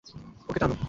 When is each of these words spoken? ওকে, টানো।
ওকে, 0.49 0.59
টানো। 0.59 0.75